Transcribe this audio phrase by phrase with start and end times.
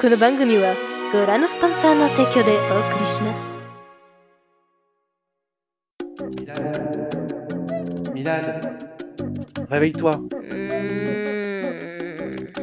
[0.00, 0.74] この番組は
[1.12, 3.56] ご覧のスポンサーの提供でお送りします
[8.14, 8.60] Milad
[9.68, 10.20] Réveille-toi,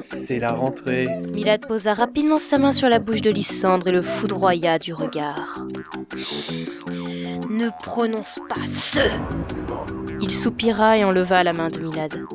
[0.03, 1.05] c'est la rentrée.
[1.33, 5.65] Milad posa rapidement sa main sur la bouche de Lysandre et le foudroya du regard.
[7.49, 9.01] Ne prononce pas ce
[9.69, 9.85] mot.
[10.21, 12.25] Il soupira et enleva la main de Milad.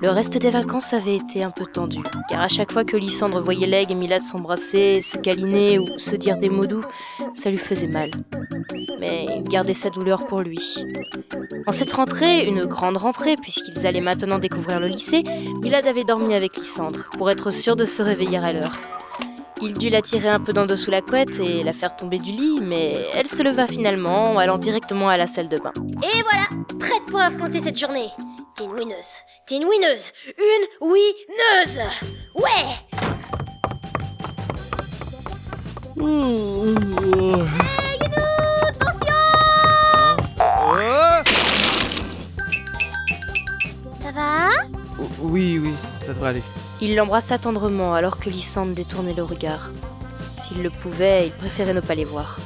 [0.00, 3.40] Le reste des vacances avait été un peu tendu, car à chaque fois que Lysandre
[3.40, 6.84] voyait Leg et Milad s'embrasser, se câliner ou se dire des mots doux,
[7.34, 8.10] ça lui faisait mal.
[9.00, 10.84] Mais il gardait sa douleur pour lui.
[11.66, 15.24] En cette rentrée, une grande rentrée, puisqu'ils allaient maintenant découvrir le lycée,
[15.62, 18.78] Milad avait dormi avec Lysandre, pour être sûr de se réveiller à l'heure.
[19.60, 22.30] Il dut la tirer un peu d'en dessous la couette et la faire tomber du
[22.30, 25.72] lit, mais elle se leva finalement, allant directement à la salle de bain.
[26.04, 26.46] Et voilà,
[26.78, 28.06] prête pour affronter cette journée.
[28.58, 29.14] T'es une winneuse.
[29.46, 30.10] T'es une winneuse.
[30.36, 31.78] Une winneuse.
[32.34, 32.66] Ouais.
[35.96, 36.74] Hey,
[38.00, 38.22] Guido,
[38.66, 39.20] attention
[44.00, 44.48] Ça va?
[45.20, 46.42] Oui, oui, ça devrait aller.
[46.80, 49.70] Il l'embrassa tendrement alors que Lysandre détournait le regard.
[50.42, 52.40] S'il le pouvait, il préférait ne pas les voir.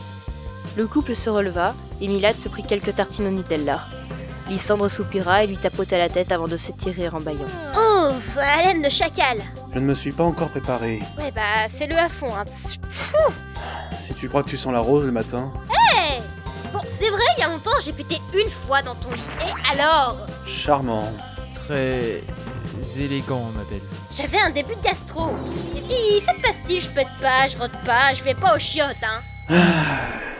[0.76, 3.88] Le couple se releva et Milad se prit quelques tartines au Nutella.
[4.52, 7.46] Lysandre soupira et lui tapota la tête avant de s'étirer en bâillant.
[7.74, 9.38] Ouf, haleine de chacal.
[9.72, 11.00] Je ne me suis pas encore préparé.
[11.18, 12.44] Ouais, bah, fais-le à fond, hein.
[13.98, 16.20] Si tu crois que tu sens la rose le matin, Hey
[16.70, 19.20] Bon, c'est vrai, il y a longtemps, j'ai pété une fois dans ton lit.
[19.40, 20.18] Et alors?
[20.46, 21.10] Charmant.
[21.54, 22.22] Très
[22.98, 23.80] élégant, ma belle.
[24.10, 25.30] J'avais un début de gastro.
[25.74, 28.96] Et puis, faites pastille, je pète pas, je rote pas, je vais pas aux chiottes,
[29.02, 29.22] hein.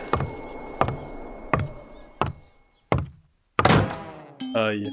[4.63, 4.89] Aïe.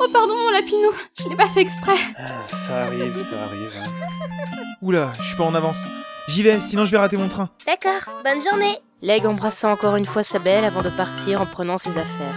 [0.00, 1.96] Oh pardon mon lapinou, je l'ai pas fait exprès.
[2.48, 3.82] Ça arrive, ça arrive.
[4.82, 5.78] Oula, je suis pas en avance.
[6.28, 7.50] J'y vais, sinon je vais rater mon train.
[7.66, 8.78] D'accord, bonne journée.
[9.00, 12.34] Leg embrassa encore une fois sa belle avant de partir en prenant ses affaires.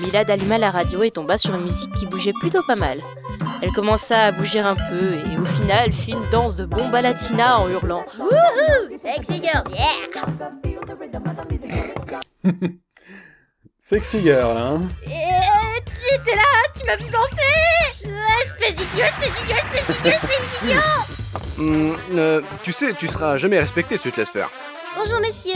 [0.00, 3.00] Milad alluma la radio et tomba sur une musique qui bougeait plutôt pas mal.
[3.60, 7.58] Elle commença à bouger un peu et au final fit une danse de bomba latina
[7.58, 8.06] en hurlant.
[8.18, 10.08] Wouhou Sexy girl, yeah
[13.78, 14.80] Sexy girl, hein
[15.86, 16.42] tu étais là,
[16.78, 18.08] tu m'as vu danser
[18.44, 20.80] Espèce d'idiot, espèce d'idiot, espèce d'idiot, espèce d'idiot
[21.58, 24.50] Hum, euh, tu sais, tu seras jamais respecté si tu te laisses faire.
[24.96, 25.52] Bonjour messieurs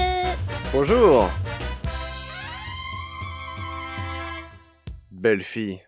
[0.73, 1.31] Bonjour.
[5.11, 5.81] Belle fille.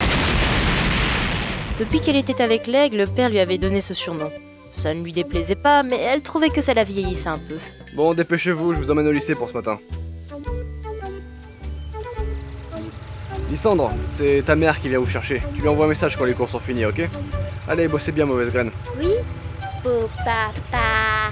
[1.80, 4.30] Depuis qu'elle était avec Leg, le père lui avait donné ce surnom.
[4.70, 7.56] Ça ne lui déplaisait pas, mais elle trouvait que ça la vieillissait un peu.
[7.96, 9.80] Bon, dépêchez-vous, je vous emmène au lycée pour ce matin.
[13.54, 15.40] Lysandre, c'est ta mère qui vient vous chercher.
[15.54, 17.08] Tu lui envoies un message quand les cours sont finis, ok?
[17.68, 18.72] Allez, bossez bien, mauvaise graine.
[18.98, 19.12] Oui?
[19.84, 20.42] Beau papa
[20.72, 21.30] Ah,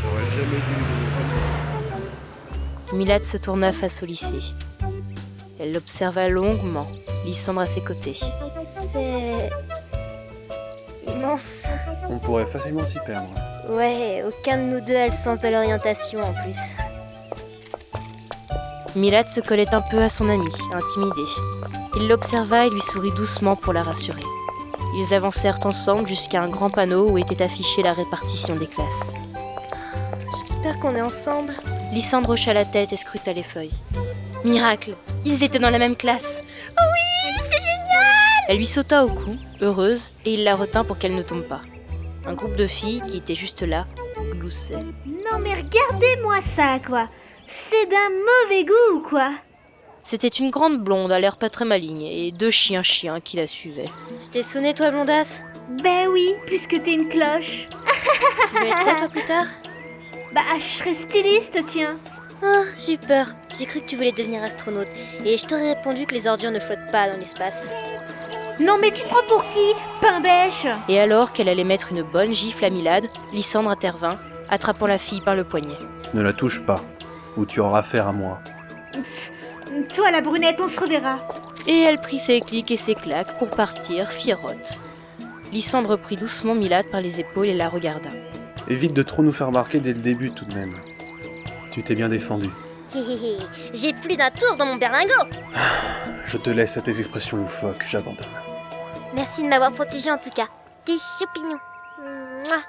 [0.00, 0.56] J'aurais jamais
[2.90, 2.96] dû.
[2.96, 4.40] Milad se tourna face au lycée.
[5.60, 6.88] Elle l'observa longuement,
[7.26, 8.18] Lysandre à ses côtés.
[8.90, 9.50] C'est...
[11.06, 11.64] immense.
[12.08, 13.28] On pourrait facilement s'y perdre.
[13.68, 16.56] Ouais, aucun de nous deux a le sens de l'orientation en plus.
[18.94, 21.22] Milad se collait un peu à son ami, intimidé.
[21.96, 24.20] Il l'observa et lui sourit doucement pour la rassurer.
[24.96, 29.14] Ils avancèrent ensemble jusqu'à un grand panneau où était affichée la répartition des classes.
[30.46, 31.54] J'espère qu'on est ensemble.
[31.92, 33.72] Lysandre hocha la tête et scruta les feuilles.
[34.44, 38.04] Miracle Ils étaient dans la même classe Oui, c'est génial
[38.48, 41.62] Elle lui sauta au cou, heureuse, et il la retint pour qu'elle ne tombe pas.
[42.26, 43.86] Un groupe de filles qui étaient juste là
[44.32, 44.84] gloussaient.
[45.06, 47.08] Non mais regardez-moi ça, quoi.
[47.72, 49.30] C'est d'un mauvais goût, quoi?
[50.04, 53.88] C'était une grande blonde à l'air pas très maligne et deux chiens-chiens qui la suivaient.
[54.22, 55.40] Je t'ai sonné toi, blondasse?
[55.82, 57.68] Ben oui, puisque t'es une cloche.
[57.70, 59.46] Tu veux être quoi toi plus tard?
[60.34, 61.96] Bah, je serais styliste, tiens.
[62.42, 63.28] Ah, j'ai eu peur.
[63.58, 64.88] J'ai cru que tu voulais devenir astronaute.
[65.24, 67.70] Et je t'aurais répondu que les ordures ne flottent pas dans l'espace.
[68.60, 69.72] Non mais tu te prends pour qui
[70.02, 70.66] Pain bêche?
[70.90, 74.18] Et alors qu'elle allait mettre une bonne gifle à Milad, Lysandre intervint,
[74.50, 75.78] attrapant la fille par le poignet.
[76.12, 76.74] Ne la touche pas,
[77.36, 78.40] ou tu auras affaire à moi.
[79.94, 81.20] Toi, la brunette, on se reverra.
[81.66, 84.78] Et elle prit ses clics et ses claques pour partir, fierotte.
[85.52, 88.08] Lysandre prit doucement Milad par les épaules et la regarda.
[88.68, 90.76] Évite de trop nous faire marquer dès le début tout de même.
[91.70, 92.48] Tu t'es bien défendu.
[92.94, 93.38] Hé hé hé,
[93.72, 95.12] j'ai plus d'un tour dans mon berlingot.
[96.26, 98.24] Je te laisse à tes expressions loufoques, j'abandonne.
[99.14, 100.48] Merci de m'avoir protégé en tout cas.
[100.84, 101.58] Tes champignons.
[102.44, 102.62] Mouah.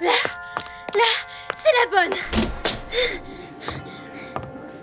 [0.00, 0.12] Là,
[0.94, 1.10] là,
[1.54, 2.18] c'est la bonne.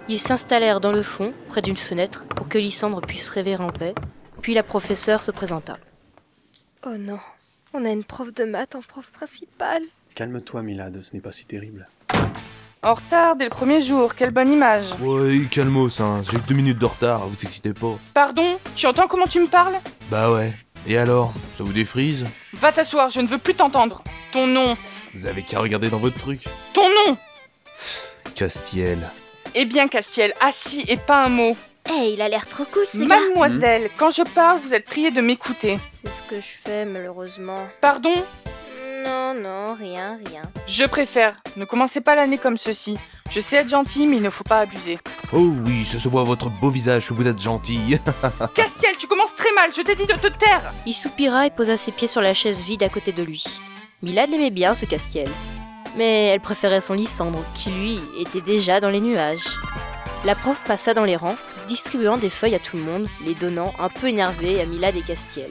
[0.07, 3.95] Ils s'installèrent dans le fond, près d'une fenêtre, pour que Lysandre puisse rêver en paix.
[4.41, 5.77] Puis la professeure se présenta.
[6.85, 7.19] Oh non,
[7.73, 9.81] on a une prof de maths en prof principale.
[10.13, 11.89] Calme-toi, Milad, ce n'est pas si terrible.
[12.83, 14.93] En retard dès le premier jour, quelle bonne image.
[15.01, 16.21] Ouais, calmos, hein.
[16.29, 17.97] j'ai deux minutes de retard, vous excitez pas.
[18.13, 19.79] Pardon, tu entends comment tu me parles?
[20.11, 20.53] Bah ouais.
[20.85, 24.03] Et alors Ça vous défrise Va t'asseoir, je ne veux plus t'entendre.
[24.31, 24.77] Ton nom,
[25.13, 26.41] Vous avez qu'à regarder dans votre truc.
[26.73, 27.17] ton nom
[28.35, 28.99] Castiel.
[29.55, 31.55] Eh bien, Castiel, assis et pas un mot.
[31.89, 33.05] Eh, il a l'air trop cool ce gars.
[33.17, 35.79] Mademoiselle, quand je parle, vous êtes priée de m'écouter.
[36.03, 37.65] C'est ce que je fais, malheureusement.
[37.81, 38.13] Pardon?
[39.07, 40.41] Non, non, rien, rien.
[40.67, 41.35] Je préfère.
[41.55, 42.97] Ne commencez pas l'année comme ceci.
[43.31, 44.99] Je sais être gentil, mais il ne faut pas abuser.
[45.31, 47.99] Oh oui, ça se voit à votre beau visage que vous êtes gentil.
[48.55, 51.77] Castiel, tu commences très mal, je t'ai dit de te taire Il soupira et posa
[51.77, 53.45] ses pieds sur la chaise vide à côté de lui.
[54.01, 55.29] Milad l'aimait bien, ce Castiel.
[55.95, 59.55] Mais elle préférait son Lysandre, qui lui était déjà dans les nuages.
[60.25, 61.37] La prof passa dans les rangs,
[61.69, 65.01] distribuant des feuilles à tout le monde, les donnant un peu énervés à Milad et
[65.01, 65.49] Castiel.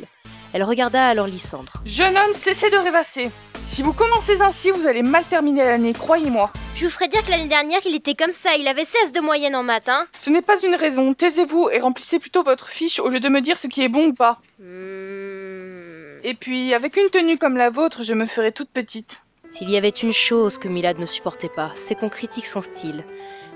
[0.56, 1.70] Elle regarda alors Lysandre.
[1.84, 3.30] Jeune homme, cessez de rêvasser.
[3.62, 6.50] Si vous commencez ainsi, vous allez mal terminer l'année, croyez-moi.
[6.74, 8.56] Je vous ferai dire que l'année dernière, il était comme ça.
[8.58, 10.06] Il avait 16 de moyenne en maths, hein.
[10.18, 13.42] Ce n'est pas une raison, taisez-vous et remplissez plutôt votre fiche au lieu de me
[13.42, 14.40] dire ce qui est bon ou pas.
[14.58, 16.20] Hmm.
[16.24, 19.20] Et puis, avec une tenue comme la vôtre, je me ferai toute petite.
[19.50, 23.04] S'il y avait une chose que Milad ne supportait pas, c'est qu'on critique son style.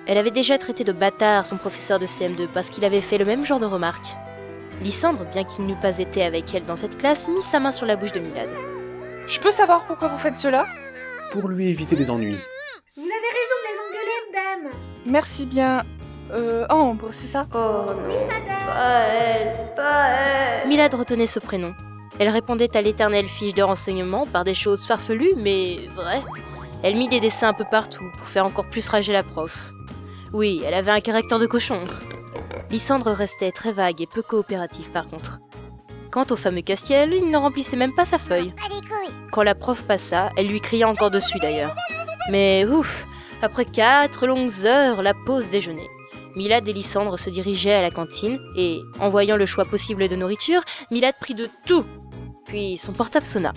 [0.07, 3.25] Elle avait déjà traité de bâtard son professeur de CM2 parce qu'il avait fait le
[3.25, 4.19] même genre de remarques.
[4.81, 7.87] Lysandre, bien qu'il n'eût pas été avec elle dans cette classe, mit sa main sur
[7.87, 8.49] la bouche de Milad.
[9.27, 10.67] Je peux savoir pourquoi vous faites cela?
[11.33, 12.39] Pour lui éviter les ennuis.
[12.97, 14.73] Vous avez raison de les engueuler, madame.
[15.07, 15.83] Merci bien.
[16.33, 17.43] Euh, Ambre, c'est ça?
[17.55, 18.67] Oh non, Madame.
[18.67, 20.69] pas elle, pas elle.
[20.69, 21.75] Milad retenait ce prénom.
[22.19, 26.23] Elle répondait à l'éternelle fiche de renseignement par des choses farfelues, mais vraies.
[26.83, 29.73] Elle mit des dessins un peu partout pour faire encore plus rager la prof.
[30.33, 31.81] Oui, elle avait un caractère de cochon.
[32.71, 35.41] Lysandre restait très vague et peu coopératif par contre.
[36.11, 38.53] Quant au fameux Castiel, il ne remplissait même pas sa feuille.
[39.33, 41.75] Quand la prof passa, elle lui cria encore dessus d'ailleurs.
[42.31, 43.07] Mais ouf,
[43.43, 45.89] après quatre longues heures, la pause déjeuner.
[46.37, 50.15] Milad et Lysandre se dirigeaient à la cantine et, en voyant le choix possible de
[50.15, 50.63] nourriture,
[50.93, 51.85] Milad prit de tout.
[52.47, 53.53] Puis son portable sonna.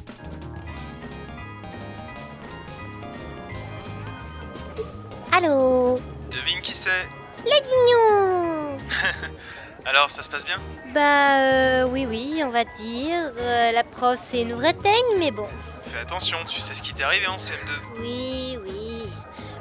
[5.32, 6.00] Allô?
[6.32, 7.08] Devine qui c'est?
[7.44, 8.63] Guignon
[9.86, 10.56] Alors, ça se passe bien?
[10.94, 13.32] Bah, euh, oui, oui, on va dire.
[13.40, 15.48] Euh, la prof, c'est une vraie teigne, mais bon.
[15.84, 18.00] Fais attention, tu sais ce qui t'est arrivé en CM2.
[18.00, 19.04] Oui, oui.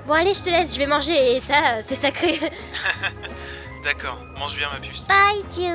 [0.06, 2.38] Bon, allez, je te laisse, je vais manger, et ça, c'est sacré.
[3.84, 5.08] D'accord, mange bien ma puce.
[5.08, 5.74] Bye, Dieu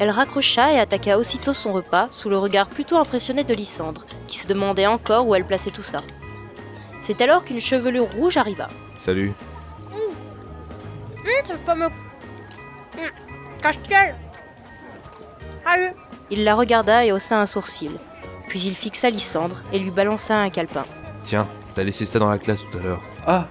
[0.00, 4.38] Elle raccrocha et attaqua aussitôt son repas sous le regard plutôt impressionné de Lysandre, qui
[4.38, 5.98] se demandait encore où elle plaçait tout ça.
[7.02, 8.68] C'est alors qu'une chevelure rouge arriva.
[8.96, 9.32] Salut.
[11.44, 11.88] C'est le fameux...
[13.60, 14.14] Castiel
[15.64, 15.90] Allez
[16.30, 17.92] Il la regarda et haussa un sourcil.
[18.48, 20.84] Puis il fixa Lysandre et lui balança un calepin.
[21.24, 23.00] Tiens, t'as laissé ça dans la classe tout à l'heure.
[23.26, 23.46] Ah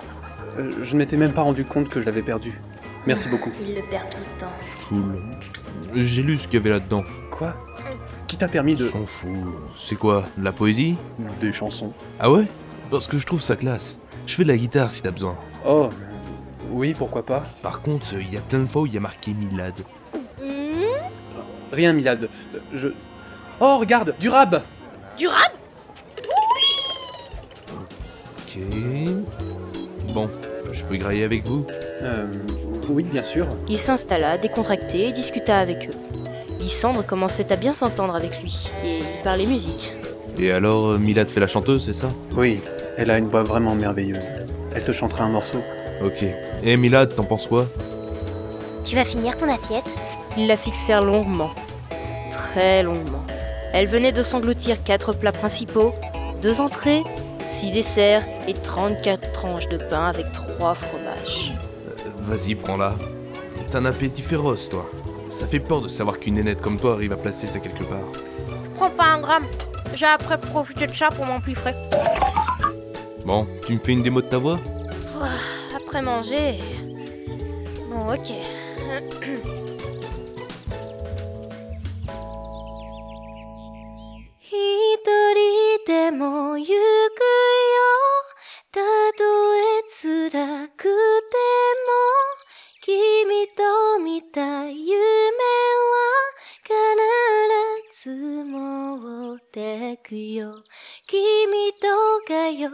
[0.59, 2.59] euh, Je ne m'étais même pas rendu compte que je l'avais perdu.
[3.07, 3.51] Merci beaucoup.
[3.65, 4.53] Il le perd tout le temps.
[4.89, 5.23] Cool.
[5.93, 7.03] J'ai lu ce qu'il y avait là-dedans.
[7.31, 7.55] Quoi?
[8.27, 8.87] Qui t'a permis de...
[8.87, 9.29] S'en fout.
[9.75, 10.95] C'est quoi De la poésie?
[11.39, 11.93] Des chansons.
[12.19, 12.45] Ah ouais?
[12.91, 13.99] Parce que je trouve ça classe.
[14.27, 15.35] Je fais de la guitare si t'as besoin.
[15.65, 15.89] Oh,
[16.71, 17.43] oui, pourquoi pas.
[17.61, 19.73] Par contre, il y a plein de fois où il y a marqué Milad.
[21.71, 22.23] Rien, Milad.
[22.55, 22.87] Euh, Je...
[23.59, 24.61] Oh, regarde Du rab
[25.17, 25.53] Du rap
[27.73, 28.57] Ok.
[30.13, 30.25] Bon,
[30.71, 31.65] je peux grailler avec vous
[32.01, 32.25] Euh...
[32.89, 33.47] Oui, bien sûr.
[33.69, 35.97] Il s'installa, décontracté, et discuta avec eux.
[36.59, 39.93] Lysandre commençait à bien s'entendre avec lui, et il parlait musique.
[40.37, 42.09] Et alors, euh, Milad fait la chanteuse, c'est ça?
[42.35, 42.59] Oui,
[42.97, 44.33] elle a une voix vraiment merveilleuse.
[44.75, 45.59] Elle te chantera un morceau.
[46.03, 46.25] Ok.
[46.63, 47.65] Et Milad, t'en penses quoi
[48.85, 49.85] Tu vas finir ton assiette
[50.37, 51.49] Ils la fixèrent longuement.
[52.31, 53.23] Très longuement.
[53.73, 55.93] Elle venait de s'engloutir quatre plats principaux,
[56.41, 57.03] deux entrées,
[57.47, 61.53] six desserts et 34 tranches de pain avec trois fromages.
[61.87, 62.95] Euh, Vas-y, prends-la.
[63.71, 64.85] T'as un appétit féroce, toi.
[65.29, 67.99] Ça fait peur de savoir qu'une nénette comme toi arrive à placer ça quelque part.
[68.75, 69.45] Prends pas un gramme.
[69.93, 71.73] J'ai après profité de ça pour m'empiffrer.
[73.25, 74.57] Bon, tu me fais une démo de ta voix?
[75.91, 76.57] Après manger...
[77.89, 78.31] Bon, ok.
[102.61, 102.67] 一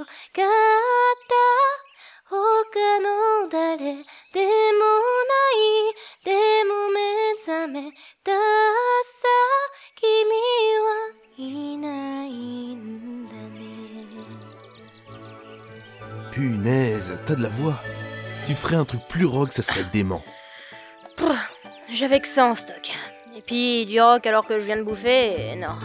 [16.37, 17.79] Punaise, t'as de la voix.
[18.45, 20.21] Tu ferais un truc plus rock, ça serait dément.
[21.91, 22.91] J'avais que ça en stock.
[23.35, 25.79] Et puis du rock alors que je viens de bouffer, non.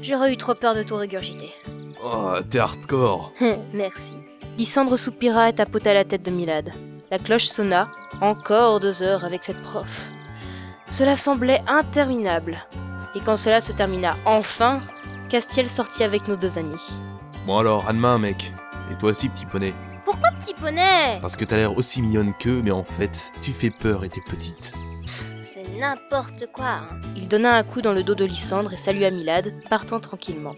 [0.00, 1.50] J'aurais eu trop peur de tout régurgiter.
[2.04, 3.32] Oh, t'es hardcore.
[3.74, 4.14] Merci.
[4.56, 6.70] Lysandre soupira et tapota la tête de Milad.
[7.10, 7.88] La cloche sonna,
[8.20, 10.02] encore deux heures avec cette prof.
[10.92, 12.64] Cela semblait interminable.
[13.16, 14.82] Et quand cela se termina enfin,
[15.30, 17.00] Castiel sortit avec nos deux amis.
[17.44, 18.52] Bon alors, à demain, mec.
[18.90, 19.72] Et toi aussi, petit poney.
[20.04, 21.18] Pourquoi petit poney?
[21.20, 24.20] Parce que t'as l'air aussi mignonne qu'eux, mais en fait, tu fais peur et t'es
[24.28, 24.72] petite.
[25.42, 26.66] C'est n'importe quoi.
[26.66, 27.00] hein.
[27.16, 30.56] Il donna un coup dans le dos de Lysandre et salua Milad, partant tranquillement.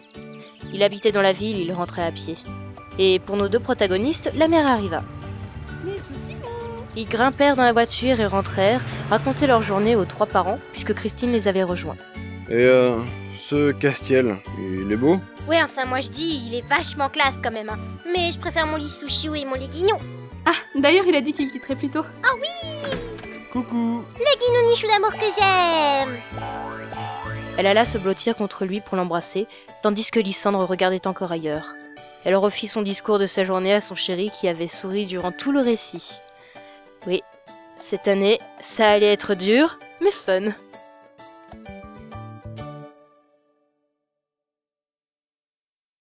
[0.73, 2.37] Il habitait dans la ville, il rentrait à pied.
[2.99, 5.03] Et pour nos deux protagonistes, la mère arriva.
[6.97, 11.33] Ils grimpèrent dans la voiture et rentrèrent, raconter leur journée aux trois parents, puisque Christine
[11.33, 11.97] les avait rejoints.
[12.49, 12.99] Et euh,
[13.37, 15.19] ce Castiel, il est beau?
[15.49, 17.69] Ouais, enfin, moi je dis, il est vachement classe quand même.
[17.69, 17.79] hein.
[18.13, 19.97] Mais je préfère mon lit Sushiu et mon lit Guignon.
[20.47, 22.05] Ah, d'ailleurs, il a dit qu'il quitterait plus tôt.
[23.53, 26.19] Coucou Guignouni chou d'amour que j'aime.
[27.59, 29.47] Elle alla se blottir contre lui pour l'embrasser,
[29.83, 31.75] tandis que Lysandre regardait encore ailleurs.
[32.25, 35.53] Elle refit son discours de sa journée à son chéri qui avait souri durant tout
[35.53, 36.21] le récit.
[37.07, 37.21] Oui,
[37.81, 40.53] cette année, ça allait être dur, mais fun.